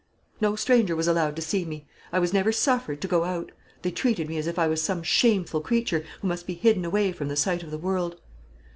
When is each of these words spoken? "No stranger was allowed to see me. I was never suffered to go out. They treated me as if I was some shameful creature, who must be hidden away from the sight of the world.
"No 0.41 0.55
stranger 0.55 0.95
was 0.95 1.07
allowed 1.07 1.35
to 1.35 1.43
see 1.43 1.63
me. 1.63 1.85
I 2.11 2.17
was 2.17 2.33
never 2.33 2.51
suffered 2.51 3.01
to 3.01 3.07
go 3.07 3.23
out. 3.23 3.51
They 3.83 3.91
treated 3.91 4.27
me 4.27 4.37
as 4.39 4.47
if 4.47 4.57
I 4.57 4.65
was 4.67 4.81
some 4.81 5.03
shameful 5.03 5.61
creature, 5.61 6.03
who 6.23 6.27
must 6.27 6.47
be 6.47 6.55
hidden 6.55 6.83
away 6.85 7.11
from 7.11 7.27
the 7.27 7.35
sight 7.35 7.61
of 7.61 7.69
the 7.69 7.77
world. 7.77 8.19